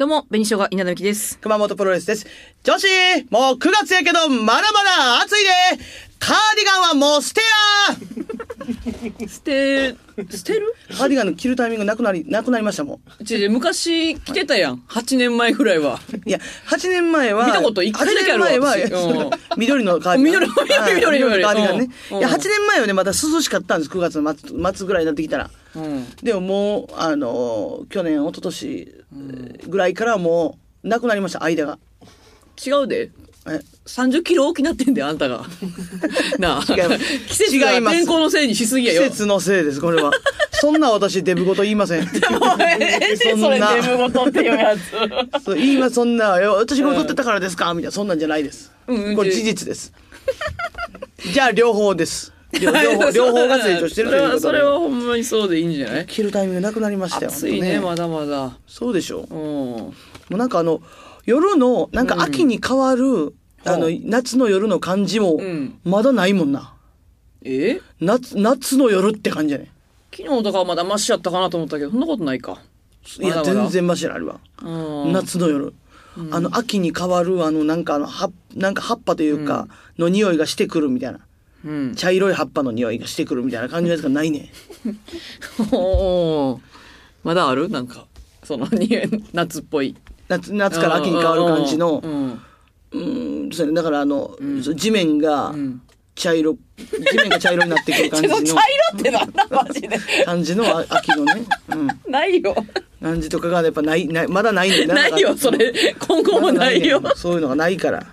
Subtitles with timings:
[0.00, 1.38] どうも、紅しょうが稲田美希です。
[1.40, 2.26] 熊本プロレスです。
[2.62, 2.86] 女子
[3.28, 5.50] もう9月やけど、まだまだ暑いで
[6.18, 8.59] カーディガンはもう捨てや
[9.26, 9.96] 捨て、
[10.30, 10.74] 捨てる？
[10.96, 14.82] カーディガンの着るタイミングなくなり、なくなりましたもちょ昔着てたやん。
[14.88, 15.98] 8年前ぐらいは。
[16.24, 16.28] ん。
[16.28, 20.42] いや、8年前は、見たこと一回だけあるわ8年前は緑のカーディガン。
[20.42, 21.90] 緑緑はい緑緑のカーディガンね。
[22.12, 23.90] うんいや、8年前はね、まだ涼しかったんです。
[23.90, 25.50] 9月の末末ぐらいになってきたら。
[25.74, 26.06] うん。
[26.22, 28.94] でももう、あの、去年、一昨年
[29.68, 31.78] ぐらいからはもう、なくなりました、間が。
[32.64, 33.10] 違うで。
[33.48, 35.44] え30キロ大きなってんで、あんたが。
[36.38, 36.72] なあ。
[36.72, 39.02] 違います季節が天候のせいにしすぎやよ。
[39.02, 40.12] 季節のせいです、これは。
[40.52, 42.06] そんな私、デブごと言いません。
[42.06, 42.52] そんな
[43.36, 45.42] それデブごとっていうやつ。
[45.44, 47.74] そう言いますそんな、え私が太ってたからですか？
[47.74, 48.70] みたいな、そんなんじゃないです。
[48.86, 49.92] うんこれ事実です。
[51.32, 52.32] じゃあ、両方です。
[52.60, 54.40] 両 両方、両方が成長してるということで。
[54.40, 56.06] それはそれはほんまにそうでいいんじゃない？
[56.06, 57.30] 着るタイミングなくなりましたよ。
[57.32, 58.56] 暑いね、まだまだ。
[58.68, 59.34] そうでしょう。
[59.34, 59.40] うん。
[59.40, 59.92] も
[60.30, 60.80] うなんかあの、
[61.26, 66.74] 夜の、なんか秋に変わる、あの、夏の夜の感じもうん、まだないもんな。
[67.42, 67.80] え？
[68.00, 69.70] 夏、夏の夜って感じじゃね。
[70.14, 72.58] 昨日とかはまだマシやったかなと思ったけど、そんなことないか。
[73.18, 74.40] いや、全然マシなあるわ。
[74.62, 75.12] うん。
[75.12, 75.72] 夏の夜。
[76.32, 81.20] あの、秋に変わる、あの、なんかあの、は、なんか葉っぱというか、の匂いがしてくるみたいな。
[81.64, 81.94] うん。
[81.94, 84.50] 茶色い葉っぱの匂いがしてくるみたいな感じのやつがないね。
[87.22, 87.68] まだある？
[87.68, 88.06] なんか、
[88.42, 88.90] その、に
[89.32, 89.96] 夏っぽい。
[90.28, 92.40] 夏、夏から秋に変わる感じのう、ん。
[92.92, 93.72] うーん、そうね。
[93.74, 94.36] だからあの、
[94.74, 95.82] 地面がん
[96.14, 99.88] 茶色、地面が茶色になってくる感じの、 ってなんだマジで。
[100.24, 101.88] 感じのあ秋のね、うん。
[102.10, 102.54] ないよ。
[103.02, 105.72] 感じとかがやっぱない、ない、まだないんだないよ、それ。
[105.98, 107.00] 今後もないよ。
[107.16, 108.06] そういうのがないから。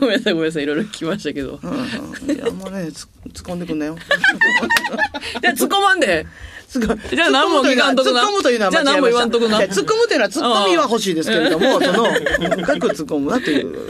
[0.00, 0.62] ごめんなさい、ごめんなさい。
[0.64, 1.58] いろいろ聞きましたけど。
[1.62, 2.36] うんうん。
[2.36, 3.96] いや、もうね、つ突っ込んでくんなよ。
[5.42, 6.26] じゃあ、突っ込まんで。
[6.68, 13.86] 突っ込むじゃあ何も聞かんとくな突っ込むというのはじゃあ何も言わんとくな突っ込むというのは突っ込みは欲しいですけれども、 その、深く突っ込むなという。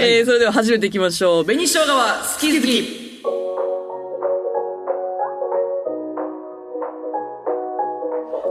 [0.00, 1.44] えー、それでは始めていきましょう。
[1.44, 3.12] 紅生姜は好き好き。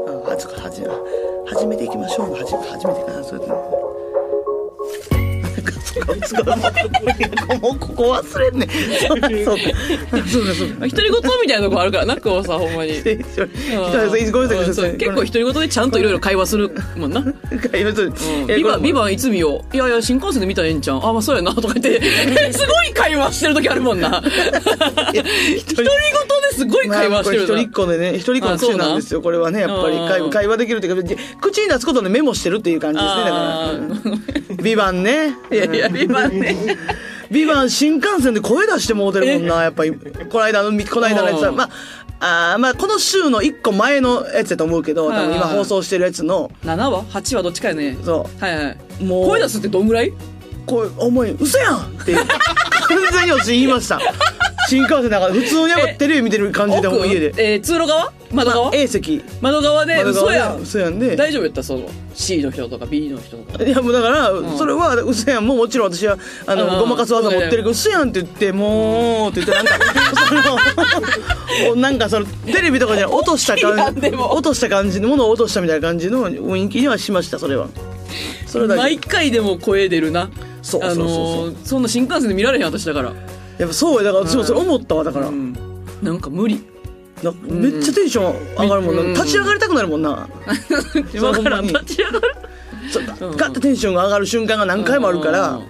[0.07, 0.83] あはじはじ
[1.53, 2.31] 始めていきましょう。
[2.31, 3.47] はじ始めてかな、それで。
[5.91, 6.70] そうか、そうか、もうこ
[8.01, 8.69] こ忘れんねん。
[8.69, 10.69] そうか、そうか、そう。
[10.69, 12.91] 独り言みたいなとこあるからな、こうさ、ほんまに。
[13.05, 13.45] えちょ
[14.31, 17.21] ごめんなさい、そう結構独り言でちゃんといろいろ会話するもんな。
[17.21, 21.05] 今ちょっとえビバ、ビバンいつ見よういやいや、新幹線で見たらええんちゃん。
[21.05, 22.01] あ、まあそうやな、とか言って、
[22.53, 24.21] すごい会話してる時あるもんな。
[24.21, 24.33] 独
[25.13, 25.25] り言で
[26.55, 29.21] すごい会話してる一人っ子でね、一人っ子の癖なんですよ。
[29.21, 33.37] これはね、やっぱり会話会話できるっていうか、口に出すことでメモしてるっていう感じですね、だか
[34.57, 34.63] ら。
[34.63, 35.35] ビバンね。
[35.51, 36.55] いやいや、ビバンね。
[37.31, 39.91] ビバン新幹線で声出してもうてるもんな、やっぱり。
[39.93, 41.69] この間の、この間のやつは、うんま
[42.19, 47.97] あ、あーまあ、この週の一個前のやつだと思うけど、多分今放送してるやつの、7話 ?8 話どっちかやね。
[48.03, 48.77] そはいはい。
[48.99, 50.13] う、もう、声出すってどんぐらい？
[50.65, 52.25] こう、思い、嘘やんって、完
[53.13, 53.99] 全に私言いました。
[54.67, 57.33] 新幹線だから普通にやっぱテレビ見てる感じでもう家で。
[57.37, 58.11] えー、通路側？
[58.33, 59.23] 窓側？A 席。
[59.41, 60.61] 窓側で、窓側で嘘やん。
[60.61, 61.15] 嘘やんで。
[61.15, 63.63] 大丈夫やったその C の人とか B の人とか。
[63.63, 69.79] いやもうだから、それは嘘やんもうもちろん私はあの、うんごまかす技持ってるけど嘘やんって言ってもうって言ってなんか
[71.59, 77.67] そのなんかそのテレビとかじゃ落とした感じでも落とした感じのものを落としたみたいな感じの雰囲気にはしましたそれは
[78.45, 80.29] それだけ毎回でも声出るな。
[80.61, 83.13] そうそうそうそうあのーそんな新幹線で見られへん私だから。
[83.57, 85.55] やっぱそうやだから私もそれ思ったわだから、うん。
[86.01, 86.63] なんか無理。
[87.23, 89.13] なめっちゃテンション上がるもんな、うん。
[89.13, 90.27] 立ち上がりたくなるもんな、
[91.13, 92.21] 今からほん立ち上がる。
[92.91, 95.63] そうガッとテンションが上がる瞬間が何回もあるから、うん。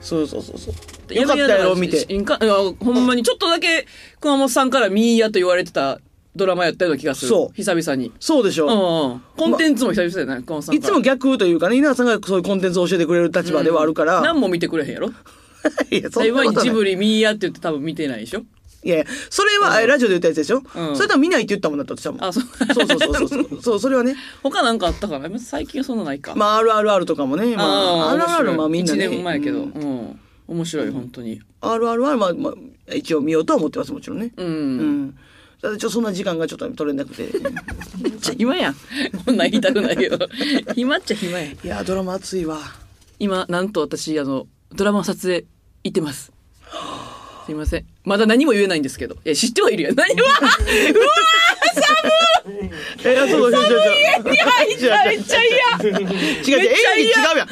[0.00, 2.06] そうそうそうそうよかったやろ見て。
[2.08, 3.86] いやほんまにちょっとだけ
[4.20, 6.00] 熊本さんからミーヤと言われてた
[6.34, 7.28] ドラマやったような気がする。
[7.28, 7.54] そう。
[7.54, 8.12] 久々に。
[8.20, 8.70] そうでしょ、う
[9.08, 9.22] んうん。
[9.36, 10.88] コンテンツも久々だよね、熊本さんから。
[10.88, 14.20] いつも逆というかね、稲田さんがそういうコンテンツを教えてくれる立場ではあるから。
[14.20, 15.08] 何も見てくれへんやろ。
[15.90, 16.64] いや、そんな今ことない。
[16.64, 18.42] ジブリミーヤって言って多分見てないでしょ
[18.84, 22.24] いやいやそれは、えラジオで言ったやつでしょ、うんそれとは見ないって言ったもんだった私はもん。
[22.24, 22.44] あ、そう。
[22.44, 23.80] そうそうそうそう そう。
[23.80, 24.14] それはね。
[24.42, 25.38] 他なんかあったかな？
[25.38, 26.34] 最近はそんなないか。
[26.36, 27.56] まあ、RRR とかもね。
[27.56, 27.64] ま
[28.12, 29.06] あ、RRR まあみんなね。
[29.06, 29.58] 1年前やけど。
[29.58, 30.20] ううんん。
[30.48, 31.40] 面白い、本当に。
[31.60, 32.50] RRR はまあ、ま
[32.90, 34.32] あ、一応見ようとは思ってます、もちろんね。
[34.36, 34.42] う。
[34.44, 35.14] うんん。
[35.60, 37.28] ただちょっとそんな時間がちょっと取れなくて。
[38.00, 38.76] め っちゃ暇やん。
[39.24, 40.18] こんなん言いたくないけど。
[40.76, 41.52] 暇っちゃ暇やん。
[41.52, 42.60] いや、ドラマ熱いわ。
[43.18, 45.44] 今、なんと私、あの、ドラマの撮影
[45.82, 46.30] 行ってます。
[47.46, 47.84] すいません。
[48.04, 49.16] まだ何も言えないんですけど。
[49.24, 49.90] え、知ってはいるよ。
[49.94, 50.14] 何？
[50.14, 50.56] う わうわー
[51.80, 52.70] 寒い
[53.04, 53.78] え、そうそうそうそう。
[53.78, 54.36] いや、めっ
[54.78, 55.90] ちゃめっちゃ嫌。
[55.90, 57.48] 違う違う、めっちゃ演技違嫌うやん。
[57.48, 57.50] 違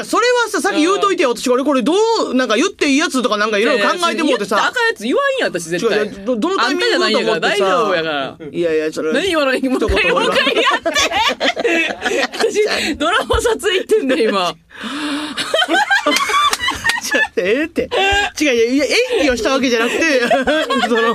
[0.00, 1.34] う、それはさ、さっき言うといてよ。
[1.36, 1.92] 私これ、これど
[2.30, 4.72] う、なんか言っていいやつとかなんかいろいろ考えてもうてさ言ったらあ。
[4.72, 5.98] かんやつ言わんやん、私絶対。
[5.98, 8.36] 違う違うどどのタイミングあんたじゃないんやから、大だと思ってさ丈夫やから。
[8.50, 9.12] いやいや、それ。
[9.12, 14.54] 何今のもう一回、もう一回やって私、ドラマ撮影行ってんだよ、今。
[17.36, 17.88] ええって。
[18.40, 18.90] 違う、いや演
[19.22, 20.20] 技をしたわけじゃなくて、
[20.88, 21.14] その、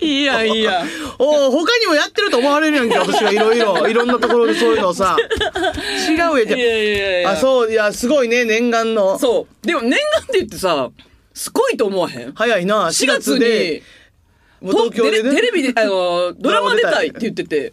[0.00, 0.88] いいやん、いいやん。
[1.18, 5.16] お他にもやってると思われるやんけ、私がいろいろ、いろんなところでそういうのをさ。
[6.08, 7.32] 違うやん、じゃいやいやいやあ。
[7.32, 9.18] あ、そう、いや、すごいね、念願の。
[9.18, 9.66] そう。
[9.66, 10.90] でも念願って言ってさ、
[11.34, 12.32] すごいと思わへん？
[12.34, 13.82] 早いな、4月に、
[14.60, 15.34] もう東京でね。
[15.34, 17.72] テレビで、あの、 ドラマ出たいって言ってて。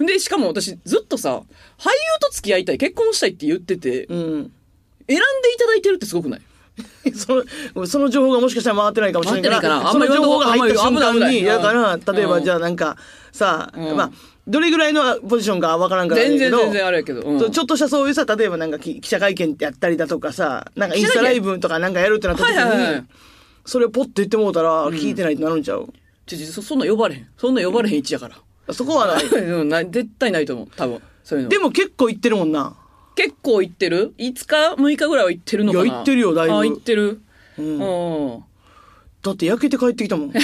[0.00, 1.36] で、しかも私ずっとさ、
[1.78, 4.52] 俳優と付き合いたい、結婚したいって言ってて、うん。
[5.08, 5.22] 選んで
[5.54, 6.40] いただいてるってすごくない？
[7.14, 12.96] その、その情報がもしかしたら回ってないかもしれないから、その情報が入った瞬間に、だから、例えばうんじゃあなんか、
[13.32, 14.10] さ、うんまあ、
[14.46, 17.22] どれぐらいのポジションかわからんから全然全然あれやけど。
[17.22, 23.02] うんちょっとしたそういうさ、例えばなんかき記者会見やったりだとかさ、なんかインスタライブとかなんかやるってなった時はいはいはいに、
[23.64, 25.88] それをポッと言ってもうたら、聞いてないってなるんちゃう？
[26.26, 27.26] ちょちょそそんな呼ばれへん。
[27.38, 28.74] そんな呼ばれへん位置やから。
[28.74, 29.06] そこは
[29.64, 29.86] ない。
[29.90, 30.68] 絶対ないと思う。
[30.76, 31.00] 多分。
[31.22, 31.50] そういうの。
[31.50, 32.74] でも結構言ってるもんな。
[33.16, 35.84] 結構行ってる ?5 日 ?6 日ぐらいは行ってるのかな？
[35.84, 37.20] いや行ってるよだいぶあ、行ってる。
[37.58, 37.62] う。
[37.62, 37.78] うん
[38.38, 38.44] ん。
[39.22, 40.32] だって焼けて帰ってきたもん。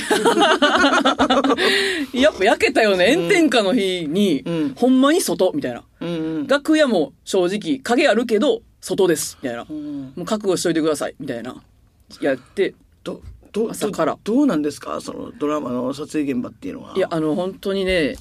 [2.12, 3.14] やっぱ焼けたよね。
[3.16, 5.82] 炎天下の日に、うんほんまに外、みたいな。
[6.00, 6.12] うんう
[6.44, 6.46] ん。
[6.46, 9.64] 楽屋も正直、影あるけど、外です、みたいな。
[9.64, 9.66] ん
[10.16, 11.62] もう覚悟しといてください、みたいな。
[12.22, 12.74] やって、
[13.04, 13.20] ど、
[13.52, 15.00] ど、朝からどどうなんですか？
[15.00, 16.94] そのドラマの撮影現場っていうのは。
[16.96, 18.16] いや、あの、本当にね、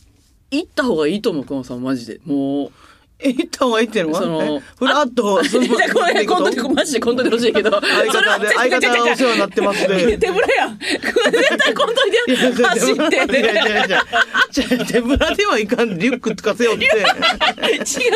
[0.52, 2.20] 行った方がいいと思う、久野さん、マジで。
[2.26, 2.72] もう、え、
[3.22, 4.20] 行った方がいいっていうのは？
[4.22, 7.72] そのえふらっと、じゃあこれ、本当に、マジで、本当にほしいけど。
[7.72, 10.18] 相方で、相方がお世話になってますね。
[10.18, 10.80] 手ぶらやん。
[10.80, 15.98] 絶対本当にいやいや走って手ぶらではいかん。
[16.00, 16.86] リュックとか背負って。
[16.86, 16.96] 違う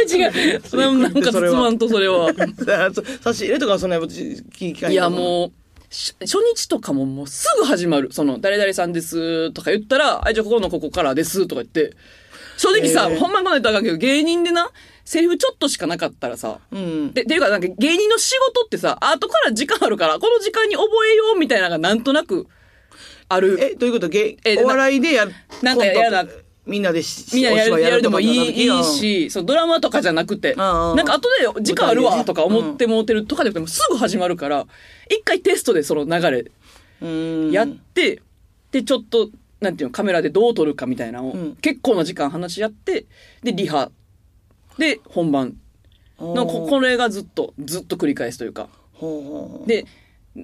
[0.08, 0.62] 違う。
[1.00, 2.32] なんか包まんと、それは。
[3.22, 8.10] 差し入れとかはそんな聞かいや、もう、し初日とかももうすぐ始まる。
[8.14, 11.94] その、誰々さんですとか言ったら、あ、じゃあここのここからですとか言って。
[12.58, 14.70] 正直さ、えーほんまにこないとあかんけど、芸人でな、
[15.06, 16.76] セリフちょっとしかなかったらさ、う。
[16.76, 17.14] うん。
[17.14, 22.48] で、っていうか、なんか芸人の仕事ってさ、後から時間あるから、この時間に覚えようみたいなのがなんとなく
[23.28, 23.58] ある。
[23.62, 24.08] え、どういうこと？
[24.08, 25.34] ゲえお笑いでやる。
[25.62, 26.26] なんかや
[26.66, 34.66] みんなでしみんなやるでもいいいいし、そうドラマとかじゃなくて、なんか後で時間あるわとか思ってもうてるとかでもすぐ始まるから、
[35.10, 36.46] 一回テストでその流れ
[37.02, 37.52] うん。
[37.52, 38.22] やって、
[38.72, 39.30] で、ちょっと、
[39.60, 43.08] なんていうの、カメラでどう撮るかみたいなのを、うん結構な時間話し合って、
[43.44, 43.92] で、リハ。
[44.78, 45.58] で、本番。
[46.20, 48.70] のここれがずっと、ずっと繰り返すというか。
[49.66, 49.86] で、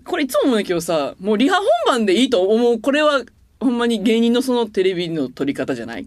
[0.03, 2.79] これいつも思うんだけどさ、もうリハ本番でいいと思う。
[2.81, 3.23] これは、
[3.59, 6.05] ほんまに芸人のそのテレビの撮り方じゃない？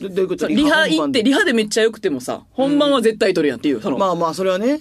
[0.00, 0.46] どどういうこと？
[0.48, 4.80] リハ行って、リハでめっちゃ良くてもさ、本番は絶対撮るやんっていう、その、まあまあ、それはね。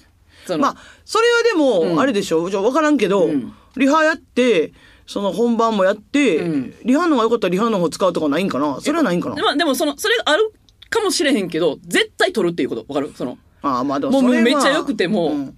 [0.60, 0.76] まあ、
[1.06, 2.00] それはでも、うん。
[2.00, 2.50] あれでしょ？
[2.50, 3.54] じゃあ分からんけど、うん。
[3.78, 4.74] リハやって、
[5.06, 6.76] その本番もやって、うん。
[6.84, 8.80] リハの方が良かったらリハの方使うとかないんかな？
[8.82, 9.36] それはないんかな？
[9.42, 10.54] まあでもその、それがある
[10.94, 12.86] かもしれへんけど、絶対撮るっていうこと。
[12.88, 13.12] わかる？
[13.16, 15.34] その、ああ、まあでももうめっちゃ良くても。
[15.34, 15.58] ん。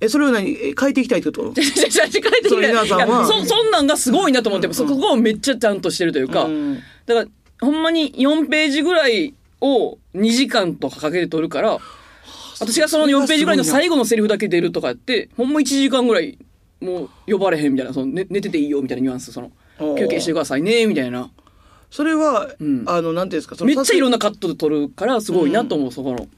[0.00, 0.50] え、それを何？
[0.50, 1.52] え変えていきたいってこと？
[1.54, 2.42] じゃじゃじゃじゃ書い。
[2.42, 3.06] てそれ皆さんは？
[3.06, 7.26] いやそ、そんなんがすごいなと思って、そこをめっちゃちゃんとしてるというか、うんだから、
[7.60, 11.78] ほんまに4ページぐらいを2時間とかかけて撮るから、
[12.60, 16.38] 私がその4ページぐらいの最後のセリフだけ出るとかやって、ほんま1時間ぐらい、
[16.80, 19.50] もう呼ばれへんみたいな、その寝寝てていいよみたいなニュアンス、その、
[19.96, 21.30] 休憩してくださいね、みたいな。
[21.90, 24.16] それは、んあの、なんていうんですか、そのめっちゃいろんな。
[24.16, 26.28] なカットで撮るから、すごいなと思う、そこの。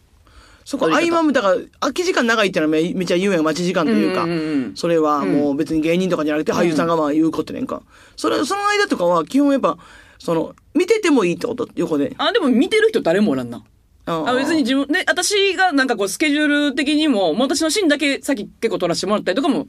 [0.64, 4.24] そこ、合間も、だから、空き時間長いってのはめめっちゃ言うやん、待ち時間というか。
[4.24, 7.82] うんうんうんそれはもう別に芸人とかじゃなくて俳優さんがまあ言うことねんか。
[8.16, 9.78] それ、その間とかは基本やっぱ、
[10.18, 12.14] その、見ててもいいってこと横で。
[12.18, 13.64] あ、でも見てる人誰もおらんな。
[14.04, 19.68] ああ別に自分、ね、私がなんかこうスケジュール的にも、もう私のシーンだけさっき結構撮らせてもらったりとかも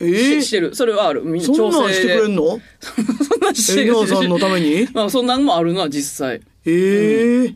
[0.00, 0.42] えし,、ー？
[0.42, 0.74] してる。
[0.74, 1.22] それはある。
[1.22, 2.42] みんなそんなんしてくれんの？
[2.44, 3.92] の そんなんしてえ、る。
[3.94, 4.88] 皆さんのために？
[4.92, 6.40] まあそんなんもあるな、実際。
[6.66, 7.54] ええ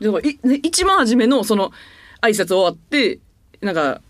[0.00, 1.72] だからいね一番初めのその
[2.20, 3.18] 挨拶終わって、
[3.60, 4.00] なんか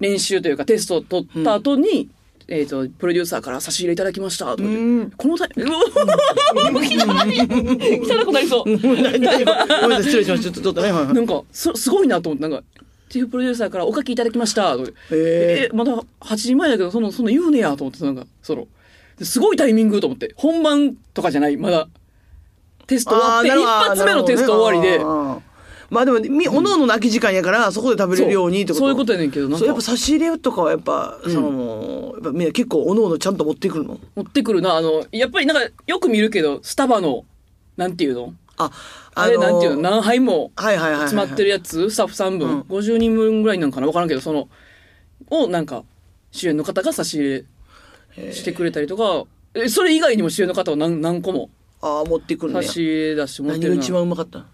[0.00, 2.08] 練習というかテストを取った後に、
[2.48, 4.46] えっ、と、プロデューサーから差し入れいただきました。
[4.46, 5.82] このタイミング、うわ
[8.20, 8.70] 汚くなりそう。
[10.02, 10.42] 失礼しました。
[10.42, 11.26] ちょっと、ちょっとね、はいはいなん。
[11.26, 12.60] か、す、すごいなと思って、なん。
[12.60, 12.64] か、
[13.10, 14.76] チーフプロデューサーからお書きいただきました。
[15.10, 18.68] え、まだ8時前だけど、その、その言うねや、と思って、なんか、その、
[19.18, 21.88] ですごいタイミングと思って、本番とかじゃない、まだ、
[22.86, 25.04] テスト終わって、一発目のテスト終わりで。
[25.90, 28.74] まあでも、み、おのおのの空き時間やから、そこで食べれるようにと。
[28.74, 29.58] そうそういうことやねんけどなんか。
[29.58, 33.98] そう、やっぱ差し入れとかはやっぱ、その、やっぱみんな結構おのおのちゃんと持ってくるの？
[34.14, 37.24] 持ってくるな、あの、やっぱりなんか、よく見るけど、スタバの、
[37.76, 38.34] なんていうの？
[38.64, 38.70] あ、
[39.14, 40.52] あれなんていうの、何杯も。
[40.56, 42.60] 詰まってるやつ、スタッフさん分、うん。
[42.62, 44.48] 50人分ぐらいなんかなわからんけど、その、
[45.30, 45.84] をなんか、
[46.32, 47.44] 主演の方が差し入
[48.16, 49.24] れしてくれたりとか、
[49.54, 51.50] えそれ以外にも主演の方は何何個も
[51.82, 52.72] ああ、持ってくるね差。
[52.72, 53.74] し入れ出してもらってるな。
[53.76, 54.44] 何が一番うまかった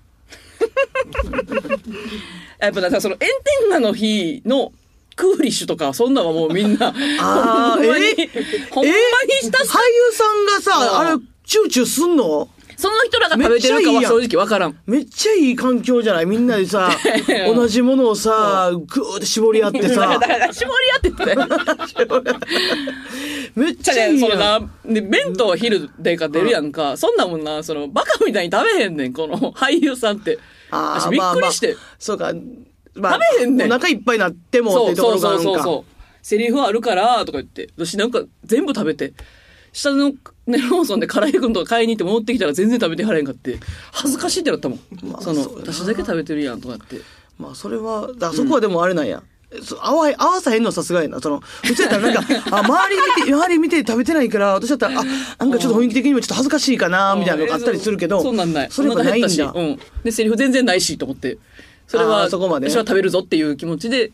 [2.58, 3.26] やっぱだからその炎
[3.60, 4.72] 天下の日の
[5.14, 6.88] クーリッシュとか、そんなんはもうみんな、
[7.20, 8.28] あーほんまにえ、
[8.70, 8.96] ほんまに
[9.40, 12.48] ひたす俳優さんがさ、うんあれ、チューチューすんの？
[12.76, 14.78] その人らが食べてるかは正直わからん。
[14.86, 16.26] めっちゃいい環境じゃない？
[16.26, 16.90] みんなでさ、
[17.54, 20.18] 同じものをさ、ぐーって絞り合って ださ
[20.52, 21.36] 絞り合ってて。
[23.54, 24.30] めっちゃいいやん。
[24.30, 26.96] そのな、で、弁当は昼でか出るやんか。
[26.96, 30.38] そんなもんな、その、バカみたいに食べへんねん、この俳優さんって。
[30.70, 31.68] あー私びっくりして。
[31.68, 32.32] まあまあそうか。
[32.94, 35.44] まあ、食べへんねんお腹いっぱいになってもっそうてとこそうろがあるんか。
[35.44, 35.92] そうそうそう。
[36.22, 37.68] セリフあるから、とか言って。
[37.76, 39.12] 私なんか全部食べて。
[39.76, 40.08] 下の
[40.46, 43.58] ね、ローソンで辛いくんとか買いに行って戻ってきたら全然食べてはれへんかって。
[43.92, 44.80] 恥ずかしいってなったもん。
[45.02, 47.00] まあその、私だけ食べてるやん、とかって。
[47.38, 49.22] まあ、それは、だそこはでもあれなんや。
[49.62, 51.20] そ合わ合わさへんのさすがやな。
[51.20, 58.68] その、普通やったらなんか、 あ、周り見て、周り見て食べてないから、私だったら、あ、なんかちょっと雰囲気的にもちょっと恥ずかしいかな、みたいなのがあったりするけど、そんなんない。
[58.70, 59.52] それがないんだ。
[59.54, 59.78] うん。
[60.04, 61.36] で、セリフ全然ないし、と思って。
[61.86, 64.10] それあは、ーそこまで私は食べるぞっていう気持ちで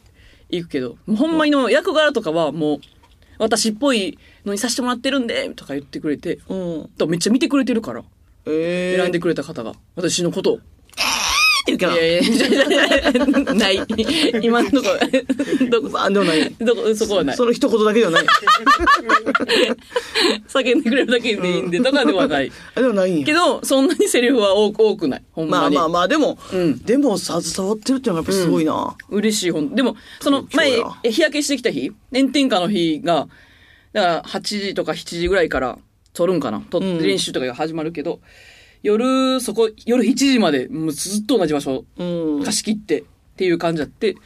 [0.50, 2.81] 行くけど、ほんまにの役柄とかはもう、
[3.38, 6.88] 私っぽいのにさせてもらってるんで、とか言ってくれて、うん。
[6.96, 8.02] とめっちゃ見てくれてるから、
[8.46, 10.61] ええ選んでくれた方が、私のことを。
[11.62, 12.22] ってるけどい、やいや、
[13.54, 13.80] ない。
[14.42, 14.88] 今のとこ、
[15.70, 16.54] どこ、あ、でもない。
[16.58, 17.44] どこ、そこはないそ。
[17.44, 18.25] の一言だけではない。
[20.49, 22.50] 叫んでくれるだけでいいんで、とかではない。
[22.75, 25.22] あでもないけど、そんなにセリフは多く多くない。
[25.32, 25.76] ほんまに。
[25.76, 28.96] まあまあまあ、でも、うんでも携わってるっていうのがやっぱりすごいな。
[29.08, 29.75] 嬉しい本。
[29.75, 33.28] でも、その前日焼けしてきた日、炎天下の日が、
[33.92, 35.78] だから8時とか7時ぐらいから
[36.12, 36.61] 撮るんかな。
[36.70, 38.20] 撮ってうん練習とかが始まるけど、
[38.82, 42.42] 夜、そこ、夜7時まで、もうずっと同じ場所うん。
[42.44, 43.04] 貸し切ってっ
[43.37, 44.16] ていう感じだって。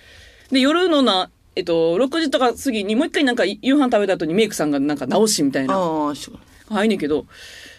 [0.50, 6.30] で、夜のな、えっと、6時とか過ぎにもう一回なんか夕飯食べた後にメイクさんがなんか直しみたいな、ああ、し
[6.68, 7.26] 入んねんけど、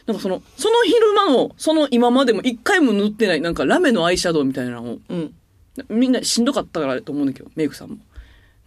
[0.06, 5.34] なんかその、その昼間の、その今までも一回も塗ってない、なんかラメのアイシャドウみたいなのを、うん。
[5.90, 7.98] みんなしんどかったからと思うんだけど、メイクさんも。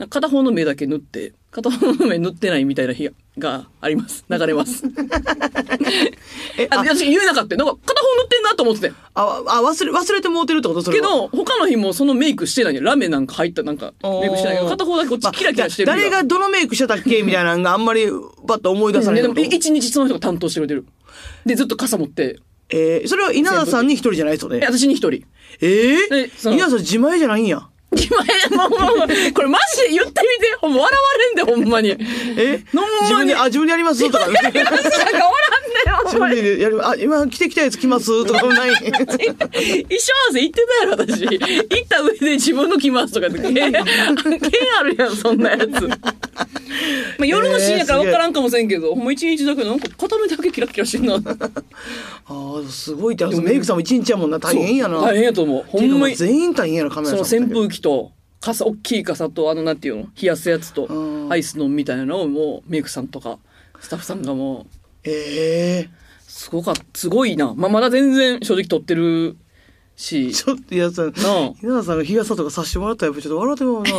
[0.09, 4.25] 片方の目だけ塗って、片方の目塗ってないみたいな日があります。
[4.29, 4.85] 流れます。
[6.59, 7.57] え、あ、あ、私言えなかった。
[7.57, 8.93] なんか片方塗ってんなと思ってて。
[9.15, 10.83] あ、あ忘れ、忘れてもうてるってこと？
[10.83, 11.07] それは。
[11.07, 12.83] けど、他の日もそのメイクしてないよ。
[12.83, 18.07] ラメなんか入ったなんかメイクしてないけど、片方だけこっちキラキラしてる日まあ誰がどのメイクしてたっけみたいなのがあんまり
[18.47, 19.57] パッと思い出されでもること。
[19.57, 20.87] 一日その人が担当してくれてる。
[21.45, 22.39] で、ずっと傘持って、
[22.71, 24.67] えー、それは稲田さんに一人じゃないですよえ、ね。
[24.67, 25.25] 私に一人。
[25.61, 27.67] えー、でその稲田さん自前じゃないんや。
[27.93, 30.57] 今、もう、もう、これマジで言ってみて。
[30.61, 31.89] ほんま笑われんで、ほんまに。
[31.91, 31.95] え？
[32.73, 34.05] ほんまに自分で、あ、自分でやります？
[34.11, 34.27] とか。
[34.27, 34.81] なんかおらんねん、ほ自
[36.17, 36.37] んまに。
[36.37, 38.27] 分でやる、あ、今着てきたやつ着ます？
[38.27, 38.71] とかもない。
[38.77, 41.23] 衣装合わせ行ってたやろ、私。
[41.23, 43.39] 行った上で自分の着ますとかって。
[43.39, 45.89] 剣剣あるやん、そんなやつ。
[45.89, 51.15] まあ、夜の深夜から分からんかもしれんけど、ほんま一日だけなんか片目だけキラキラしてんな。
[51.15, 51.19] あ
[52.29, 53.27] あ、すごいって。
[53.27, 54.39] メイクさんも一日やもんな。
[54.39, 55.01] 大変やな。
[55.01, 55.65] 大変やと思う。
[55.67, 56.17] ほんまに。
[56.17, 57.47] そ全員大変やな、カメラのさんも。
[57.47, 60.03] 扇風機と、傘、大きい傘と、あの、なんていうの？
[60.21, 63.39] 冷やすやつとう、んアイスのみたいなのをもう、メイクさんとか、
[63.81, 64.67] スタッフさんがもう、
[65.05, 65.91] ええ
[66.27, 67.55] すごか、すごいな。
[67.55, 69.37] まあ、まだ全然正直撮ってる
[70.01, 71.13] し、ちょっと、いや、さ、なあ
[71.63, 73.91] 稲田さんが日傘とかさしてもらったらやっぱちょっと笑ってまうな。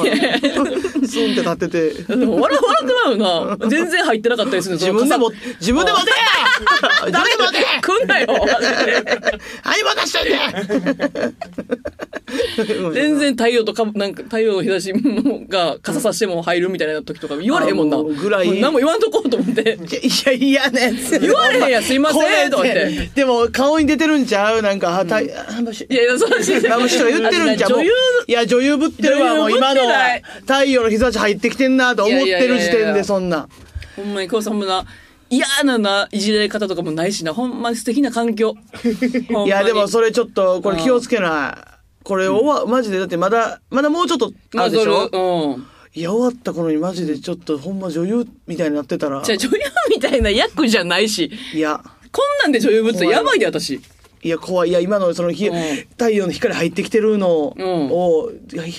[1.07, 2.15] スンって立ってて。
[2.15, 3.69] でも笑笑ってまうな。
[3.69, 6.11] 全然入ってなかったりする 自分でもも、自分で持て
[7.05, 8.27] 自分で持て来んなよ。
[9.63, 10.37] はい、渡しといて
[12.93, 14.93] 全然太陽とか、なんか太陽の日差し
[15.49, 17.97] が傘さしても入るみたいな時とか言われへんもんな。
[17.97, 19.77] ぐらい何も言わんとこうと思って。
[20.01, 21.19] いや、嫌なやつ。
[21.19, 24.61] 言われへんやんすいませんとか言ってでも、顔に出てるんちゃう？
[24.61, 27.91] なんか、はたい、あもしいやそうしあもしとか言ってるんちゃうもう女優
[28.27, 29.81] いや、女優ぶってるわ、もう今の。
[30.41, 33.49] 太陽の日差し入ってきてんなと思ってる時点で、そんな。
[33.95, 34.85] ほんまに、こうさんもな、
[35.29, 38.55] 嫌なな、いじられ方とかもないしな、 ほんまに素敵な環境。
[39.45, 41.71] いや、でもそれちょっと、これ気をつけない。
[42.03, 45.09] これ終わ、マジで、だってまだ、まだもうちょっと、あるでしょ？
[45.11, 45.67] うん。
[45.93, 49.57] いや、終わった頃にマジでちょっと、ほんま女優みたいになってたらじゃ、あ女優
[49.89, 51.79] みたいな役じゃないし、いや、
[52.11, 53.79] こんなんで女優ぶってやばいで、私。
[54.23, 54.69] いや、怖い。
[54.69, 55.75] いや、今のその日、うん。
[55.91, 57.89] 太陽の光入ってきてるのうん。
[57.91, 58.31] を、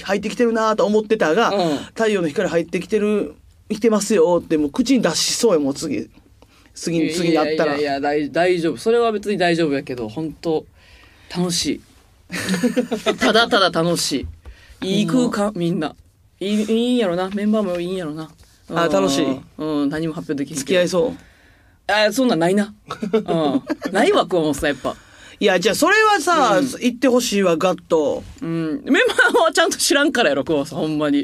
[0.05, 1.77] 入ってきてるなと思ってたが、うん。
[1.79, 3.35] 太陽の光入ってきてる、
[3.69, 6.09] 来てますよって、もう口に出しそうやもん、次。
[6.75, 7.77] 次に、次に会ったら。
[7.77, 8.77] いやいやいや大大丈夫。
[8.77, 10.65] それは別に大丈夫やけど本当
[11.37, 11.81] 楽しい。
[13.19, 14.27] ただただ楽し
[14.81, 15.01] い。
[15.01, 15.95] いい空間みんな。
[16.41, 17.31] いいいいんやろな。
[17.31, 18.31] メンバーもいいんやろな。
[18.71, 19.41] あ楽しい。
[19.59, 19.89] うん。
[19.91, 20.61] 何も発表できんけど。
[20.61, 21.13] 付き合いそう。
[21.93, 22.75] あそんなんないな。
[23.13, 23.63] うん。
[23.93, 24.97] ないわ熊本さんやっぱ
[25.43, 28.23] いや、じゃあそれはさ、言ってほしいわ、ガッと。
[28.41, 28.81] うん。
[28.85, 28.93] メン
[29.33, 31.23] バーはちゃんと知らんからやろ、久保さん、ほんまに。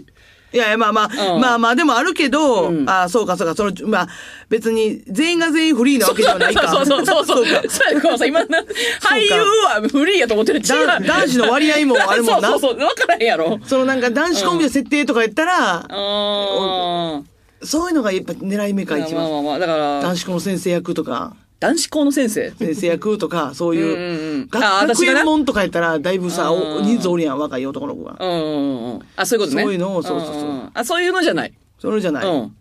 [0.53, 4.09] いやいや、まあまあ、うんまあまあ、でもあるけど、うんああ、そうかそうか、その、まあ、
[4.49, 6.67] 別に、全員が全員フリーなわけではないか。
[6.67, 7.37] そうそうそうそう。
[7.37, 7.61] そうかや、
[8.01, 8.59] 久保さん、今な、
[9.03, 10.59] 俳優はフリーやと思ってる。
[10.59, 10.87] 違う。
[10.89, 12.81] だ男子の割合もあるもんな そうそうそう。
[12.85, 13.61] わからへんやろ。
[13.67, 17.23] そのなんか男子コンビの設定とかやったら、あ
[17.63, 18.87] そういうのがやっぱ狙い目あ。
[18.87, 19.23] か一番。
[19.23, 28.17] まあまあまあ、だから、男子校の先生役とか、男子校の先生先生役とか、そういう、学園門とかやったら、だいぶさ、おうん人数おるやん、若い男の子が。
[28.21, 29.01] うんうんうん。
[29.17, 29.63] あ、そういうことね。
[29.65, 31.53] そういうのをそうそうそうんんあ、そういうのじゃない。
[31.81, 32.27] それじゃない。
[32.27, 32.57] うん。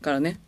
[0.00, 0.40] からね。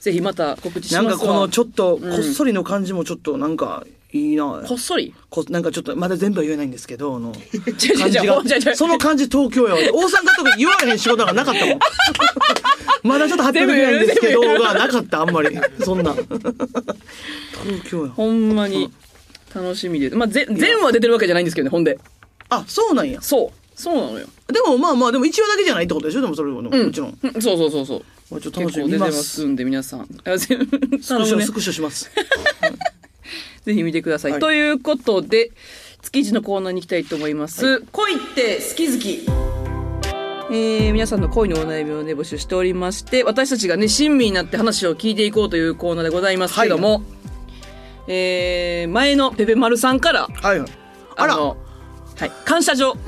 [0.00, 4.62] ぜひまた告知しなんますわかこのちょっと、うんこっそりの感じもちょっとなんか、いいな。
[4.66, 5.14] こっそり？
[5.30, 7.32] こなんかちょっと、まだ全部は言えないんですけど、あの、
[7.76, 7.92] じ
[8.74, 9.80] その感じ東京やわ。
[9.80, 11.78] 大阪とか言われへん仕事がなかったもん。
[13.02, 15.58] まだちょっと発表できないんですけど、がなかった、あんまり。
[15.82, 16.14] そんな。
[16.14, 16.26] 東
[17.88, 18.12] 京や。
[18.12, 18.90] ほんまに
[19.54, 20.10] 楽しみで。
[20.10, 21.98] まあ、ぜ全話出てるわけじゃないんですけどね、ほんで。
[22.50, 23.20] あ、そうなんや。
[23.22, 23.62] そう。
[23.74, 24.26] そうなのよ。
[24.48, 27.18] でもまあまあ、でも一話だけじゃないってことでしょでもそれも、もちろん。
[27.22, 28.04] うんそうそうそうそう。
[28.30, 30.06] まあちょっと結楽しみに出てますすんで、皆さん。
[30.06, 32.10] スクショスクショします。
[33.64, 34.32] ぜひ見てください。
[34.32, 35.50] はいということで、
[36.02, 37.80] 築地のコーナーに行きたいと思います。
[37.92, 39.52] 恋って好き好き。
[40.50, 47.02] えー皆さんの恋のお悩みをね、募集しておりまして、私たちがね、親身になって話を聞いていこうというコーナーでございますけども、
[48.08, 50.68] えー前のペペマルさんから、はいはい。
[51.16, 51.56] あら、の、
[52.18, 52.96] はい、感謝状。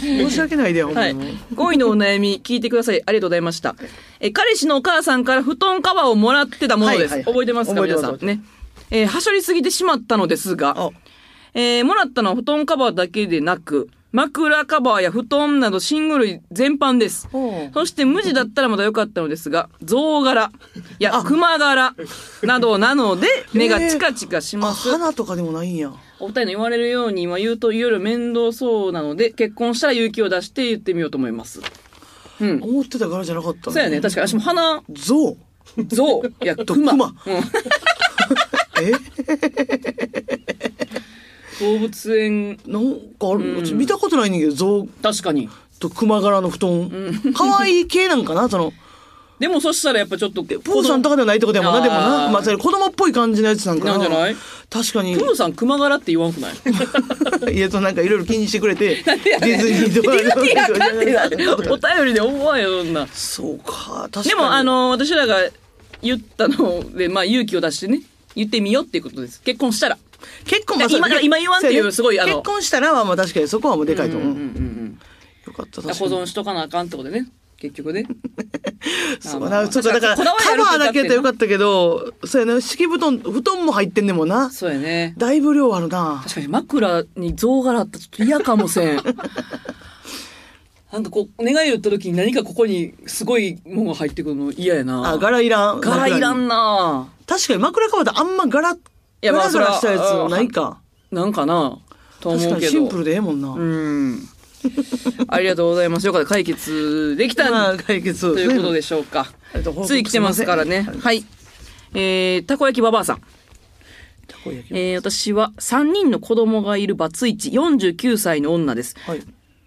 [0.00, 1.16] 申し訳ないでよ、はい。
[1.56, 3.02] 恋のお悩み聞いてください。
[3.06, 3.76] ありがとうございました。
[4.20, 7.00] え、彼氏のお母さんから布団カバーをもらってたものです。
[7.00, 8.18] はいはいはい覚えてますか皆さん。
[8.20, 8.40] ね。
[8.90, 10.90] えーはしょりすぎてしまったのですが、あ
[11.54, 17.28] えーもらったのは布団カバーだけでなく、枕カバーや布団など寝具類全般です。
[17.72, 20.50] そして無地だったらまだ良かったのですが、象柄
[20.98, 21.94] や熊柄
[22.42, 24.90] などなので 目がチカチカしあ、ます。
[24.90, 25.92] 花とかでもないんや。
[26.18, 31.60] お二人の言われるように今言うといろいろ面倒そうなので、結婚したら勇気を出して言ってみようと思います。
[32.40, 32.60] うん。
[32.62, 34.00] 思ってた柄じゃなかったそうやね。
[34.00, 35.36] 確かに私も花、象
[35.86, 36.92] 象、いや、と熊。
[36.92, 37.42] 熊うんえ
[41.60, 45.48] 動物園、なんかある、私見たことないねんけど、象確かに。
[45.78, 46.90] と熊柄の布団。
[47.34, 48.48] 可愛い系なんかな？
[48.48, 48.72] その、
[49.38, 52.28] でもそしたらやっぱちょっと、プーさんとかではないってことやもんな、でもあな。
[52.28, 53.92] ーまあ、それ子供っぽい感じのやつなんかな。
[53.92, 54.36] なんじゃない？
[54.70, 55.16] 確かに。
[55.16, 56.54] プーさん熊柄って言わんくない？
[57.56, 60.02] いや、そのなんかいろいろ気にしてくれて、 ディズニーと
[61.66, 61.72] か。
[61.72, 63.06] お便りで思わんよ、そんな。
[63.12, 64.28] そうか、確かに。
[64.30, 65.38] でも、あ、の、私らが
[66.02, 68.02] 言ったので、まあ勇気を出してね、
[68.34, 69.42] 言ってみようっていうことです。
[69.42, 69.98] 結婚したら。
[70.44, 74.30] 結婚いや今今言わんっていうすごいあの結婚したらは、まあ確かにそこはもうでかいと思う。
[74.30, 74.98] うんうんうん
[75.46, 75.86] よかった、うん。
[75.86, 76.10] 確かに。
[76.10, 77.28] 保存しとかなあかんってことでね。
[77.60, 78.06] 結局ね。
[79.20, 80.24] そうまあまあな、そうか、だから、カ
[80.56, 84.50] バーだけやったらよかったけど、そうやな、敷布団、布団も入ってんねんもんな。
[84.50, 85.14] そうやね。
[85.18, 86.20] だいぶ量あるな。
[86.22, 89.00] 確かに枕に象柄あったらちょっと嫌かもせん。
[90.92, 95.08] なんかこう、願いを言った時に何かここにすごいものが入ってくるの嫌やな。
[95.08, 95.80] あ、柄いらん。
[95.80, 98.76] 柄いらんな確かに枕カバーってあんま柄、
[99.22, 100.80] やまあ柄柄したやつないか。
[101.12, 101.78] なんかな
[102.20, 102.72] と思確かうけど。
[102.72, 103.50] にシンプルでええもんな。
[103.50, 104.28] うん。
[105.28, 106.06] ありがとうございます。
[106.06, 106.28] よかった。
[106.28, 108.34] 解決できたまあ解決。
[108.34, 108.80] ということで。
[108.80, 109.28] でしょうか。
[109.86, 110.88] つい来てますからね。
[111.00, 111.24] はい。
[111.94, 113.20] えー、たこ焼きばばあさん。
[114.26, 118.96] たこ焼きえー、私は3人の子供がいるバツイチ、49歳の女です。
[119.06, 119.22] はい。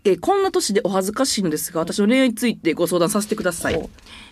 [0.05, 3.89] えーこんな年でお恥ずかしいのですが、私の恋愛についてご相談させてください。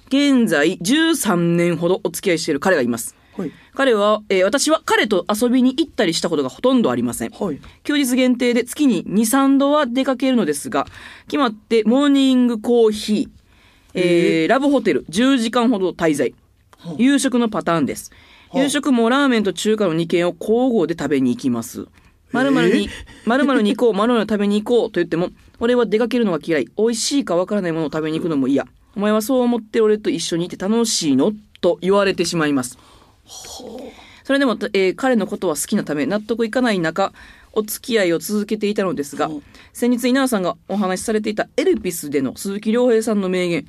[0.08, 3.16] 現在、13年ほどお付き合いしている彼がいます。
[3.38, 3.52] はい。
[3.74, 7.30] 彼は、えー私は彼と遊びに行ったりしたことがほとんどありません。
[7.32, 7.60] はい。
[7.84, 10.86] 休日限定で月に2、3度は出かけるのですが、
[11.28, 13.30] 決まってモーニングコーヒー、
[13.94, 16.34] えーラブホテル10時間ほど滞在。
[16.98, 18.12] 夕食のパターンです。
[18.50, 21.88] はあ夕食もラーメンと中華の2軒を交互で食べに行きます。
[22.32, 22.90] まるまるに、
[23.26, 26.68] まるまるに行こう、まるまる食べに行こうと言っても、俺は出かけるのが嫌い。
[26.78, 28.66] 美味しいかわからないものを食べに行くのも嫌。
[28.96, 31.34] お前はそう思って俺と一緒にいて楽しいの？
[31.62, 32.78] と言われてしまいます。
[34.24, 37.14] それでも、えー彼のことは好きなため納得いかない中、
[37.54, 39.30] お付き合いを続けていたのですが、
[39.74, 43.68] 先日稲田さんがお話しされていたエルピスでの鈴木亮平さんの名言、好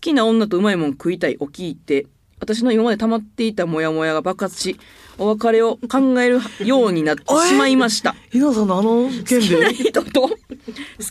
[0.00, 2.06] きな女とうまいもん食いたいを聞いて、
[2.40, 4.76] 私の今まで溜まっていたモヤモヤが爆発し、
[5.22, 8.16] お別れを考えるようになってしまいました。
[8.32, 9.72] 稲さんのあの件で？
[9.72, 10.30] 人と、好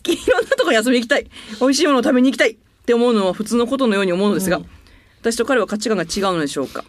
[0.04, 1.30] きいろんなとこに遊びに行きたい。
[1.62, 2.52] 美味しいものを食べに行きたい。
[2.52, 4.60] って思うのは普通のことのように思うのですが、
[5.22, 6.84] 私と彼は価値観が違うのでしょうか？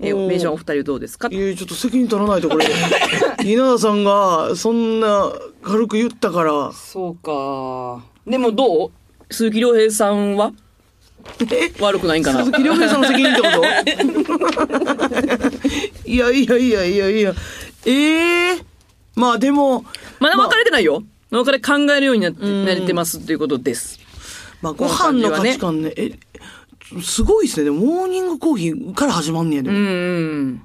[0.00, 1.28] えー、おー名称お二人はどうですか？
[1.30, 2.66] いや、ちょっと責任取らないとこれ。
[3.42, 6.72] 稲田さんがそんな軽く言ったから。
[6.72, 8.04] そうか。
[8.26, 8.90] でもどう？
[9.30, 10.52] 鈴木亮平さんは？
[11.80, 12.40] 悪くないんかな？
[12.44, 13.64] 鈴木亮平さんの責任ってこと？
[16.08, 17.34] いやいやいやいやいや。
[17.86, 18.58] ええ
[19.16, 19.84] まあでも、
[20.20, 21.02] まだ別れてないよ。
[21.30, 24.00] 別れ考えるようになって、慣れてますっていうことです。
[24.62, 26.18] まあご飯の価値観ね、え、
[27.02, 27.64] すごいですね。
[27.64, 29.78] でもモーニングコーヒーから始まんねやでも。
[29.78, 30.62] うんうん。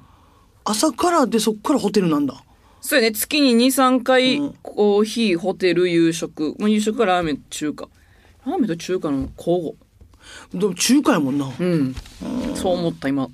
[0.64, 2.42] 朝からでそっからホテルなんだ。
[2.80, 3.12] そうやね。
[3.12, 6.54] 月に2、3回、うんコーヒー、ホテル、夕食。
[6.58, 7.88] まあ、夕食はラーメン、中華。
[8.46, 9.74] ラーメンと中華の交互。
[10.52, 11.50] でも中華やもんな。
[11.58, 11.94] うん。
[12.54, 13.28] そう思った、今。